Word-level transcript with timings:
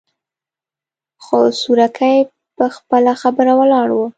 خو 1.23 1.37
سورکی 1.61 2.17
په 2.57 2.65
خپله 2.75 3.11
خبره 3.21 3.53
ولاړ 3.59 3.87
و. 3.93 3.99